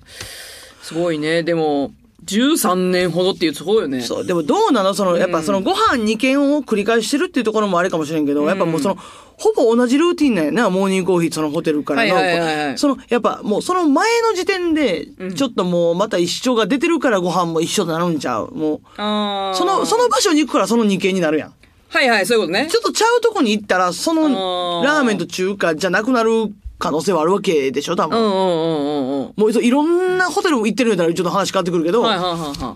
[0.83, 1.43] すごいね。
[1.43, 1.93] でも、
[2.25, 4.01] 13年ほどっていうすごいよね。
[4.03, 4.95] そう、でもどうなの？
[4.95, 8.97] その、やっぱそのご飯2軒を繰り返してるっていうところもあれかもしれんけど、やっぱもうその、
[9.37, 12.15] ほぼ同じルーティンなんやな、モーニングコーヒー、そのホテルからの。
[12.15, 15.07] はいはいはいはいその、やっぱもうその前の時点で、
[15.37, 18.51] ちょっともうまた一緒が出てるからご飯も一緒になるんちゃう？
[18.51, 21.55] もう、その、その場所に行くからその2軒になるやん。
[21.89, 22.77] はいはい、そういうことねち。
[22.77, 28.19] ょっとちゃうとこに行ったら、そのラーメンと中華じゃなくなる可能性はあるわけでしょ、多分。
[28.19, 29.33] うんうんうんうんうん。
[29.37, 32.75] もうそういろんなホテルも行ってるんやったらちょっと話変わってくるけど、はいはいはいは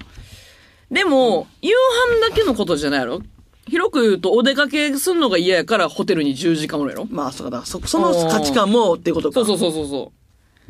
[0.90, 0.94] い。
[0.94, 1.72] でも、夕
[2.12, 3.20] 飯だけのことじゃないやろ？
[3.68, 9.44] 広く言うと、お出かけすんのが嫌やから、ホテルに10時間おるやろまあそうかだ、そ、その価値観もってことか。
[9.44, 10.12] そうそうそうそ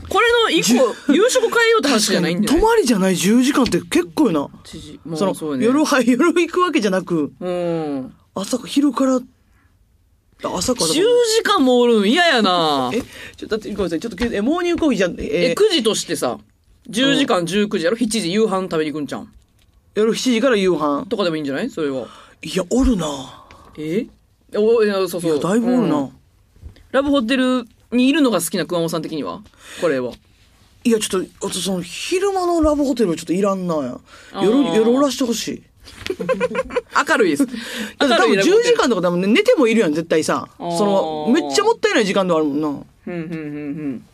[0.03, 0.09] う。
[0.09, 2.61] これの一個、夕食変えようって話じゃないんだよ、ね。
[2.61, 4.41] 泊まりじゃない10時間って結構よな。
[4.65, 5.01] 8時。
[5.05, 5.65] まあそうね。
[5.65, 8.15] 夜は、夜行くわけじゃなく、うん。
[8.35, 9.21] 朝か、昼から、
[10.49, 10.93] 朝か10ら。
[10.95, 13.03] 時間もおるん嫌やな え、
[13.37, 16.39] ちょ、だって、ごめんなさい、ちょっと、え、モーニングコーヒーじゃん、え、え9時としてさ、
[16.89, 19.23] 10時間19時やろ ?7 時夕飯食べに行くんちゃう？
[19.23, 19.29] ん
[19.95, 21.07] 夜7時から夕飯。
[21.09, 21.71] とかでもいいんじゃない？
[21.71, 22.07] それは。
[22.43, 23.45] いや、おるな。
[23.77, 24.07] え？
[24.57, 25.23] おいやそうそう。
[25.23, 25.97] いや、だいぶおるな。
[25.97, 26.11] うん
[26.93, 29.43] ラブホテルにいるのが好きな熊本さん的には？
[29.81, 30.13] これは。
[30.83, 34.01] いや、ちょっと、あとその、昼間のラブホテルはちょっといらんなや。
[34.43, 35.63] 夜、夜おらしてほしい。
[37.09, 37.47] 明るいです。
[37.99, 40.49] 多分10明るいラブホテル時間とか多分ね寝てもいるやん、絶対さ。
[40.59, 42.69] その、めっちゃもったいない時間ではあるもんな。
[42.69, 43.17] うん、うん、うん、う
[43.89, 44.05] ん。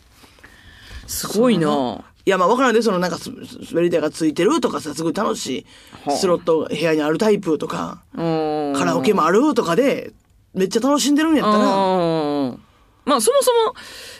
[1.06, 3.30] すごいないや、まあ、わからんで、その、なんかす、
[3.70, 5.64] 滑り台がついてるとかさ、すごい楽し
[6.08, 6.10] い。
[6.10, 8.76] スロットが部屋にあるタイプとか、ぁ。
[8.76, 10.12] カラオケもあるとかで、
[10.52, 12.60] めっちゃ楽しんでるんやったら、うん。
[13.06, 13.72] まあ、そもそも、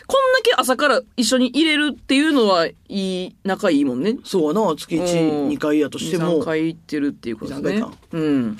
[0.07, 4.17] こんだけ朝から一緒に入れるっていうのは、いい、仲いいもんね。
[4.23, 6.39] そうやな、月うん1、2回やとしても。
[6.39, 7.85] 3、回行ってるっていうことですね。
[8.13, 8.59] うん。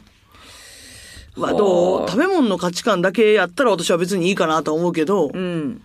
[1.38, 2.10] まあ、どう？
[2.10, 5.82] 食べ物の価値観だけやったら私は別にいいかなと思うけど、うん。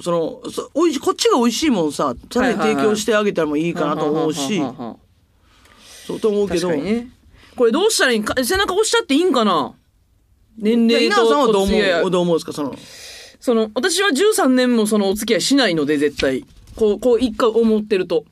[0.00, 0.10] そ
[0.44, 4.62] の、そおいしい、こっちが美味しいもんさ、さらに提供してあげたらもいいかなと思うし。
[6.06, 7.08] そうと思うけど、ね。
[7.56, 9.74] これどうしたらいいんか、背中押しちゃっていいんかな？
[10.58, 12.74] 年齢と稲田さんはどう思う、どう思うんですか、その、
[13.46, 16.44] その、私は13年もそのお付き合いしないので、絶対。
[16.74, 18.24] こう、こう一回思ってると。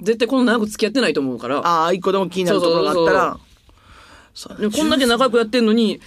[0.00, 1.58] 絶対こんな長く付き合ってないと思うから。
[1.58, 3.38] ああ、一個でも気になるところがあったら、
[4.34, 6.00] そうこんだけ仲良くやってんのに、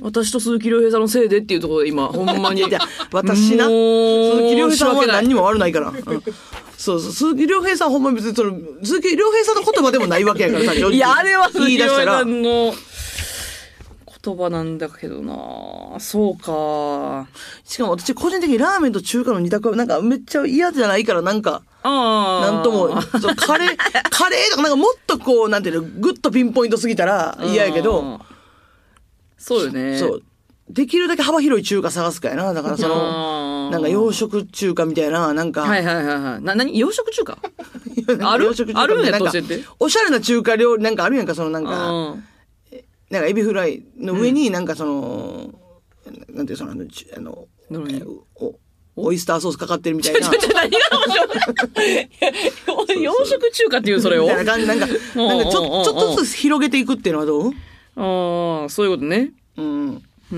[0.00, 2.60] 私と鈴木亮平さんのせいでっていうところで今、ほんまに。
[2.68, 2.78] いや
[3.10, 5.88] 私な、鈴木亮平さんは何にも悪ないから。
[5.88, 6.22] うん
[6.76, 12.72] そうそう、鈴木亮平さんほんまに別にその、鈴木亮平さんの言葉でもないわけやからさ、いや、あれは鈴木亮平さ、んの
[14.24, 17.28] 言葉なんだけどなそうか。
[17.64, 22.50] しかも私個人的にラーメンと中華の二択はなんかめっちゃ嫌じゃないからなんか、ああ。
[22.52, 22.88] なんとも、
[23.36, 23.76] カレー、
[24.10, 28.18] カレーとかなんかもっとこう、なんていうの、グッとピンポイントすぎたら嫌やけど、うん。
[29.36, 29.98] そうよね。
[29.98, 30.22] そう。
[30.70, 32.54] できるだけ幅広い中華探すかやな。
[32.54, 32.94] だからその、
[33.66, 36.42] のなんか洋食中華みたいな、なんか、はいはいはいはい。
[36.42, 37.38] な、なに洋食中華？
[38.22, 39.02] あ る洋食中華ある？
[39.02, 42.24] んやなんか教えておしゃれな中華料理、なんかあるやんか、そのなんか、うん。
[43.10, 45.50] なんかエビフライの上になんかその、
[46.30, 47.46] なんていうそのあのちあの
[48.36, 48.54] お
[48.96, 50.20] オイスターソースかかってるみたいな。
[50.20, 53.02] ちょ、何が面白い？
[53.02, 54.22] 洋食中華っていうそれを？
[54.22, 57.52] みたいな感じなんか、なんかちうんうんうんうんょちょっとずつ広げていくっていうのはどう？
[57.96, 59.32] ああ、そういうことね。
[59.56, 59.94] うん。
[59.96, 60.36] うー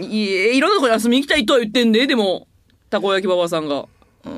[0.00, 0.04] ん。
[0.04, 2.46] いえ、いろんなとこに遊びに行きたいとは言ってんで、でも、
[2.90, 3.86] たこ焼きばばさんが。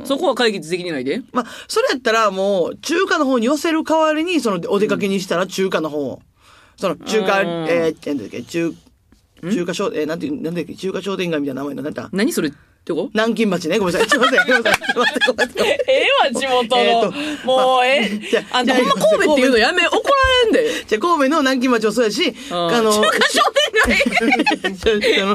[0.04, 1.22] そこは解決できないで。
[1.32, 6.20] まあ、それやったらもう、中華の方に寄せる代わりに、その、お出かけにしたら中華の方を。
[6.78, 8.72] その、中華、うんえー、なんだっけ、中、
[9.42, 12.52] 中華商、えー、なんてなんだっけ、中華商店街みたいな名前の、なんだ何それっ
[12.84, 13.78] てこ南京町ね？
[13.78, 14.08] ごめんなさい。
[14.08, 14.40] すいません。
[14.40, 14.72] すいません。
[14.74, 15.34] すいません。
[15.34, 15.78] ごめんなさい。
[15.88, 17.00] ええわ、地元のえー
[17.42, 18.20] ともう、え
[18.52, 20.00] ああんたほんま神戸って言うのやめ、怒ら
[20.44, 20.84] れんで。
[20.86, 23.42] じゃあ神戸の南京町もそうやし、あの、中華商
[23.84, 24.74] 店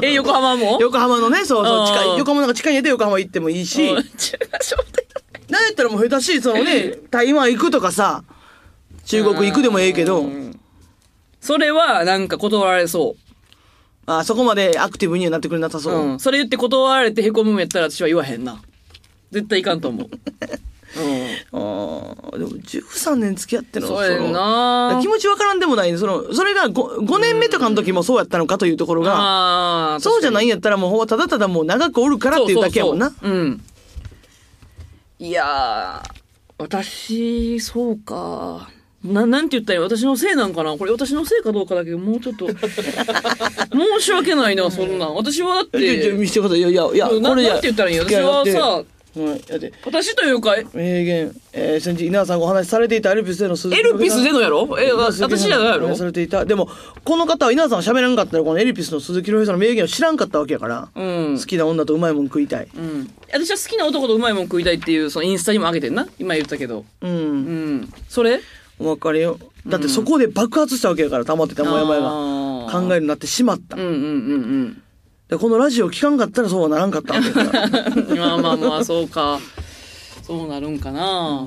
[0.10, 0.78] え、横浜も？
[0.80, 8.24] 横浜のね、そうそう、近うんい、横浜なんか近いんやで横浜行ってもいいし、うん中華商店街なんやったらもう下手しい、そのね、台湾行くとかさ、
[9.04, 10.58] 中国行くでもええけどう、ん
[11.44, 13.16] それは、なんか断られそ
[14.06, 15.80] あそこまでアクティブにはなってくれなさう。
[15.82, 15.94] そう。
[15.94, 16.18] うん。
[16.18, 18.62] それ言って断られて凹むんやったら私は言わへんな。
[19.30, 20.08] 絶対いかんと思う。
[20.08, 20.10] うん。
[21.52, 33.10] あーでも13年付き合ってのそうやんのな気持ちわからんでもないその、それが 5, 5年目とかの時もそうやったのかというところが、ああ、そうじゃないんやったらもうほんまただただもう長くおるからっていうだけやもんな。
[33.10, 33.60] そうそうそううん。
[35.18, 36.10] いやー、
[36.56, 38.70] 私、そうか。
[39.04, 40.76] ななんて言ったらいい私のせいなんかな？
[40.78, 42.48] これ私のせいかどうかだけどもうちょっと。
[42.56, 45.14] 申し訳ないなそんなん。
[45.14, 46.12] 私はだって。
[46.12, 46.58] 見せてください。
[46.60, 48.84] いやいやいやなこれやなんて言ったらいいの私はさ
[49.84, 54.76] 私というかエ名言、えー、先日稲田さんがお話しされていたエルピスでの鈴木ルピスでのやろ？
[54.80, 55.88] えわ私じゃないやろ？
[55.88, 56.44] れていた。
[56.44, 56.68] でも
[57.04, 61.38] この方は稲田さんが喋らんかったらこのエルピスの鈴木亮平さんの名言を知らんかったわけやから、うん。
[61.38, 62.68] 好きな女とうまいもん食いたい。
[62.74, 63.08] うん。
[63.32, 66.08] 私は好きな男とうまいもん食いたいっていうそのインスタにも上げてんな。
[66.18, 66.84] 今言ったけど。
[67.02, 67.92] うん、うん。
[68.08, 68.40] それ？
[68.78, 69.38] お別れよ。
[69.66, 72.10] だってそこで爆発したわけやから溜まってたもやもやが。
[72.72, 74.82] 考えるようになってしまった、うんうんうん
[75.28, 77.64] でこのラジオ聞かんかったらそうはならんかったわけやから。
[77.64, 77.68] う
[78.14, 79.40] んまあまあまあそうか。
[80.22, 81.46] そうなるんかな、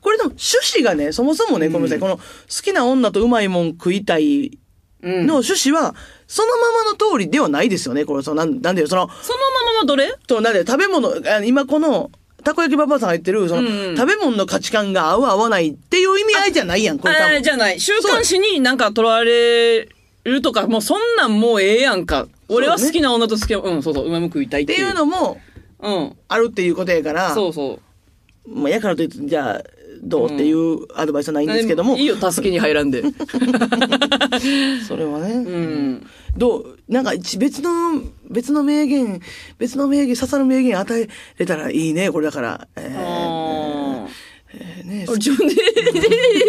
[0.00, 2.22] これでも趣旨がねそもそもねごめんなさい、この好
[2.62, 4.58] きな女とうまいもん食いたい
[5.02, 5.26] うん。
[5.26, 5.94] の趣旨は
[6.26, 8.04] そのままの通りではないですよね。
[8.04, 9.38] これそのなんなんでそのその
[9.74, 10.14] ままどれ？
[10.26, 12.10] となんで食べ物あ今この
[12.44, 13.96] たこ焼きババアさんが言ってるその、うんうん。
[13.96, 17.42] 食べ物の価値観が合う合わないっていう意味合いじゃないやんこれ多あ分。
[17.42, 17.80] じゃない。
[17.80, 19.88] 週刊誌になんか取られ
[20.24, 22.26] るとかもうそんなんもうええやんか。
[22.48, 23.74] 俺は好きな女と好きなう。
[23.76, 24.06] んそうそう。
[24.06, 24.72] うまいもん食いたいっいう。
[24.72, 25.40] ってていうのも
[25.80, 26.16] うん。
[26.28, 27.80] あるっていうことやからそうそ
[28.46, 28.50] う。
[28.50, 29.62] まあ、やからといってじゃあ
[30.02, 33.02] どうっていうアドバイスはないんですけども、いいよ助けに入らんで。
[34.86, 36.06] それはね、うん。
[36.36, 39.20] どうなんか一別の別の名言
[39.58, 41.08] 別の名言刺さる名言与え
[41.38, 44.08] れたらいいねこれだから、えー
[44.54, 45.54] えーね俺自分で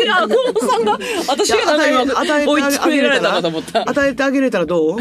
[0.09, 4.97] あ河本さんが私がなんか今追い詰められたかと思った与えてあげれたらどう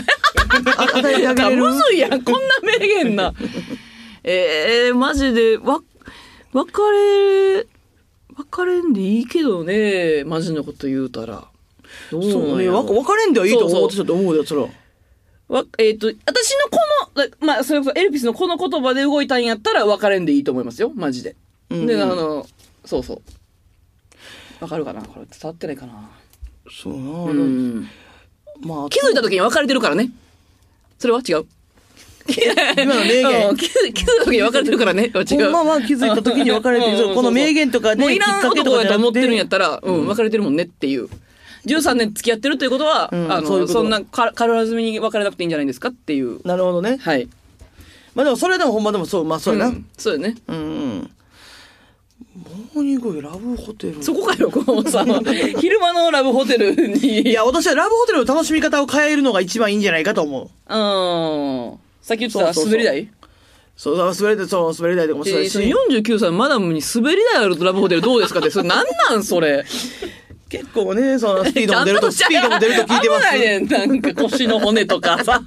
[0.76, 1.62] あ与えてあげれる？
[1.64, 2.40] むずいやんこんな
[2.78, 3.32] 名言な。
[4.24, 5.80] えー、マジでわ
[6.52, 7.66] 別れ
[8.38, 11.48] 別れんでいいけどねマジのこと言うたら。
[12.10, 12.40] どうなんやろ。
[12.40, 14.68] そうねわ分かれんではいいと思うそう私だと思うよそれは。
[15.48, 16.78] わえっ、と、私のこ
[17.16, 21.36] の、だまあ、それこそエルピスのこの言葉で動いたんやったら別れんでいいと思いますよ、マジで。
[21.70, 21.86] うんうん。
[21.86, 22.46] で、あの、
[22.84, 23.22] そうそう。
[24.60, 25.00] わかるかな？
[25.02, 26.10] これ伝わってないかな？
[26.70, 27.88] そうな、うん。
[28.60, 30.10] まあ気づいた時に別れてるからね。
[30.98, 31.46] それは違う
[32.28, 35.04] 今の名言うん気づいた時に別れてるからね。
[35.04, 35.50] 違う。
[35.50, 41.08] ほんまは気づいた時に別れてるこの名言とかねもういらん男やと思ってるんやったら、うん、別れてるもんねっていう。
[41.66, 46.46] 13年付き合ってるということは、うんあの、そうそんなか軽はずみに別れなくていいんじゃないですかっていう。
[46.46, 47.28] なるほどねはい。
[48.14, 50.36] まあでもそれでもほんまでもそうまあそうやな、んそうよね。
[50.48, 51.10] うんうん。
[52.74, 54.02] モーニングラブホテル。
[54.02, 55.04] そこかよ、このさ、
[55.58, 57.28] 昼間のラブホテルに。
[57.28, 60.74] いや、私はラブホテルの楽しみ方を変えるのが一番いいんじゃないかと思う。
[60.74, 61.87] うん。
[62.08, 63.10] さっき言ってたそうそうそう滑り台？
[63.76, 66.00] そう、滑り台、そう、滑り台とかもそうだえーそのし。
[66.00, 69.64] 49歳のマダムに滑り台あるとラブホテルどうですかって、それなんなんそれ？
[70.48, 73.20] 結構ね、そのスピードも出ると、ちゃんスピードも出ると聞いてます。
[73.20, 75.42] 危ないねん、なんか腰の骨とかさ。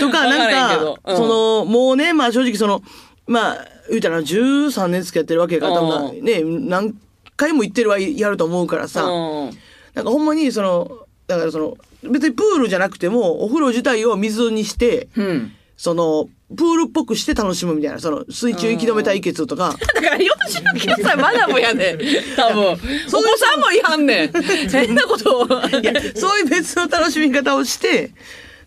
[0.00, 2.82] とか、わからなんんけど、うんその、もうね、まあ正直その、
[3.26, 6.94] まあ、言うたら13年付き合ってるわけやから、多分ね、何
[7.36, 9.50] 回も行ってるはやると思うからさ、うん。
[9.94, 15.52] なんかほんまにその、だからその、別にプールじゃなくても、お風呂自体を水にして、うん。
[15.76, 21.98] その、プールっぽくして楽しむみたいな、その、水中息止め対決とか、 だから49歳マダムやねん。
[22.36, 22.64] 多分。
[22.72, 24.32] お子さんもいはんねん。
[24.70, 25.44] 変なことを。
[25.44, 28.12] いや、そういう別の楽しみ方をして、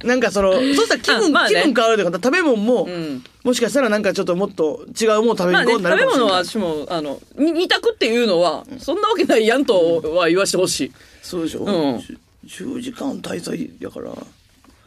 [0.04, 6.19] なんかその、そしたら気分、あまあね気分変わるというか、食べ物も、んもしかしたらなんかちょっともっと違うもの食べに行こうにな食べるかもしれない。
[6.19, 10.91] 物は私も、あの、に二択っていうのは、そんなわけないやんとは言わしてほしい。
[11.22, 14.12] そうでしょ、うん10時間滞在やから。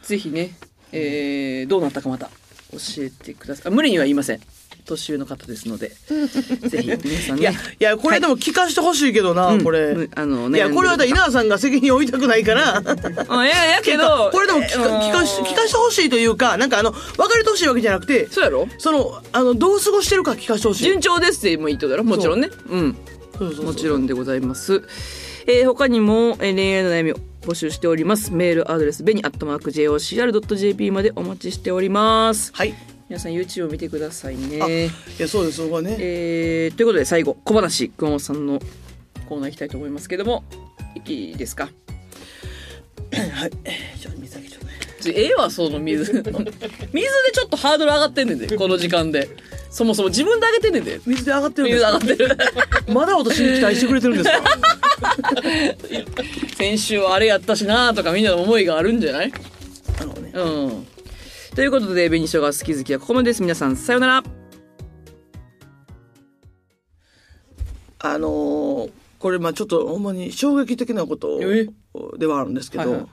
[0.03, 0.51] ぜひね、
[0.91, 2.29] えー、どうなったかまた
[2.71, 3.67] 教えてください。
[3.67, 4.41] あ無理には言いません。
[4.85, 5.93] 年上の方ですので、
[6.67, 7.41] ぜひ皆さんね。
[7.41, 9.79] いや、いや、これでも聞かしてほしいけどな、うんこれ。
[9.79, 12.83] うんあのねいや、これはだ稲田さんが責任を負いたくないから。
[13.29, 18.67] あいやいや けど、これでも聞か聞かし聞かしてほしいというか、なんかあの、別れてほしいわけじゃなくて、そうやろ？
[18.77, 20.83] その、あの、どう過ごしてるか聞かしてほしい。
[20.83, 22.03] 順調ですでもいいとだろ？
[22.03, 22.49] もちろんね。
[22.69, 22.97] うん。
[23.63, 24.83] もちろんでございます。
[25.47, 28.31] えー他にも、えー恋愛の悩みを募集しております。
[28.33, 32.51] メールアドレス、ベニアットマーク JOCR.jp までお待ちしております。
[32.53, 32.73] はい。
[33.09, 34.89] 皆さん YouTube を見てくださいあ、いね。
[35.19, 35.97] や、そうです、そこはね。
[35.99, 38.59] えーということで最後、小話、熊本さんの
[39.27, 40.43] コーナー行きたいと思いますけども、
[41.05, 41.69] いいですか？
[43.13, 43.51] はい。
[43.99, 44.42] じゃあ、水あげちゃうね。
[44.42, 44.42] ちょ
[45.11, 46.03] ええわ、その水。
[46.13, 46.23] 水で
[47.33, 49.29] ちょっとハードル上がってんねんで、この時間で。
[49.69, 51.01] そもそも自分で上げてんねんで。
[51.05, 51.97] 水で上がってるんで水すか？
[51.97, 52.37] 上がってる。
[52.93, 54.43] まだ私に期待してくれてるんですか？
[56.57, 59.31] 先週はあれやったしなとかみんなの思いがあるんじゃない？
[59.99, 60.31] あのね。
[60.33, 60.87] うん。
[61.55, 63.41] ということで、紅しょうが好き好きはここまでです。
[63.41, 64.23] 皆さん、さようなら。
[67.99, 71.69] あのーこれ、まあちょっとほんまに衝撃的なことえ？
[72.17, 73.07] ではあるんですけど、はいはい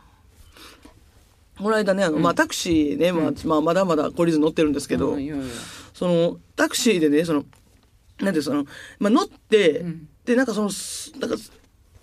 [1.60, 5.16] この間ね、あの、まあタクシーね、まあ、まあまだまだ懲りず乗ってるんですけど、
[5.94, 7.44] その、タクシーでね、その、
[8.20, 8.64] なんてその、
[8.98, 10.08] まあ乗って、ん。
[10.24, 11.36] で、でなんかそのすなんか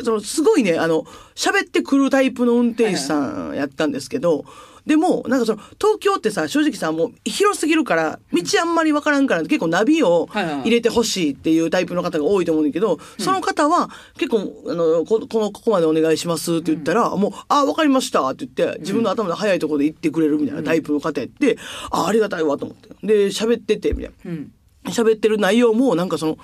[0.04, 1.04] そのすごいねあの
[1.36, 4.46] 喋ってくるタイプの運転手さんやったんですけど、
[4.88, 21.58] でもなんかその東京ってさ正直さもう広すぎるから道あんまりわからんから結構ナビを入れてほしいっていうタイプの方が多いと思うんだけど、その方は結構あのここのここまでお願いしますって言ったら、もう「あわかりました」って言って自分の頭の速いところで行ってくれるみたいなタイプの方やって、
[21.92, 22.90] あありがたいわと思って。
[23.06, 24.32] で喋っててみたいな。
[24.32, 24.52] うん。
[24.86, 26.38] 喋ってる内容もなんかその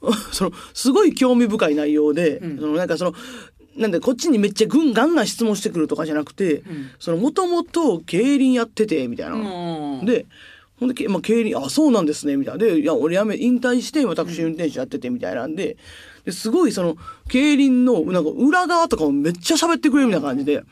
[0.30, 3.14] そのすごい興味深い内容で、そのなんかその
[3.78, 6.62] なんでこっちにめっちゃぐんガンガン質問してくるとかじゃなくて、
[6.98, 10.04] そのもともと競輪やっててみたいな、うん。
[10.04, 10.26] で
[10.78, 12.58] ほんで、けまあ、競輪あそうなんですねみたいな。
[12.58, 15.76] でいや俺やめ引退して私運転手やっててみたいなんで。
[16.24, 20.62] ですごいその競輪のなんか裏側とかもめっちゃ喋ってくれるみたいな感じで。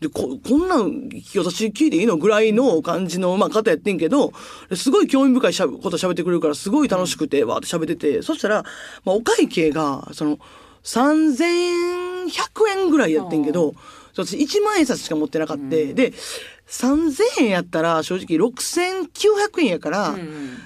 [0.00, 4.32] で、こ、こんなん、私聞いていいのぐらいの感じの、まあ、方やってんけど、
[4.74, 8.62] すごい興味深いしゃべこと喋ってくれるから、すごい楽しくて、わーって喋ってて、そしたら、
[9.04, 10.38] まあ、お会計が、その、
[10.88, 12.30] 3100
[12.78, 13.74] 円ぐらいやってんけど、
[14.14, 15.64] 私1万円札しか持ってなかった。
[15.68, 16.12] で、
[16.66, 20.18] 3000円やったら、正直6900円やから、ん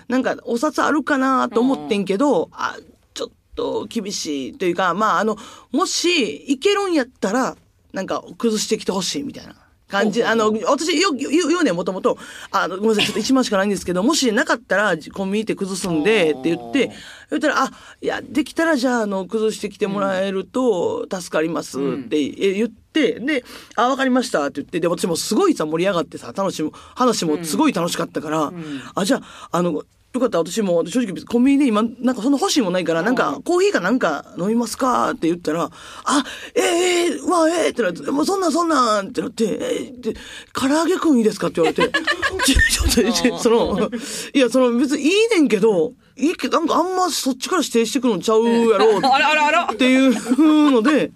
[0.09, 2.77] なんか、お札あるかなと思ってんけど、あ、
[3.15, 5.37] ちょっと厳しいというか、まあ、あの、
[5.73, 7.57] もし、いけるんやったら、
[7.93, 9.55] なんか、崩してきてほしいみたいな。
[9.93, 12.17] 感じ、あの、私、よ、言うねん、もともと、
[12.51, 16.91] あの、ごめんなさい、ちょっと1万しかないんですけど、もしなかったら、コンビニで崩すんで、って言って、
[17.29, 23.45] 言ったら、あ、いや、できたら、じゃあ、あの、崩してきてもらえると、助かります、ってえ言って、で、
[23.77, 28.51] あ、わかりました、って言って、で、私もすごいさ、盛り上がってさ、楽しむ、話もすごい楽しかったから、
[28.95, 29.83] あ、じゃあ、あの、
[30.15, 35.71] よかった、私も正直コンビニで今、なんかそんな欲しいもんないから、なんかコーヒーかなんか飲みますかって言ったら、
[36.05, 40.15] あ、ええー、わ、ええってなって、もうそんなんそんなんってなって、えー、で、
[40.53, 41.83] 唐揚げくんいいですかって言われて、
[42.45, 43.91] ちょっと、その、
[44.35, 51.11] いや、その別にいいねんけど、いいけど、なんかあんまそっちから指定してくるのちゃうやろうあらあらあらっていうので、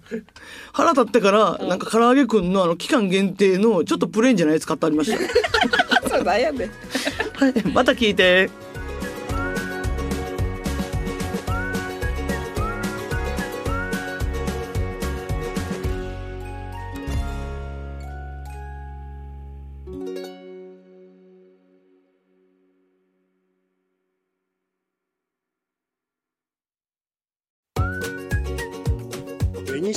[0.73, 5.19] 腹立ってから、なんか唐揚げくんのあの期間限定のちょっとプレーンじゃないやつ買ってありました。
[6.09, 6.71] そうなんやねん。
[7.33, 8.49] はい、また聞いて。